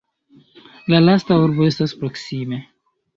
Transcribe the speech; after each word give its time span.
La 0.93 1.01
lasta 1.09 1.37
urbo 1.43 1.67
estas 1.73 1.93
proksime. 1.99 2.61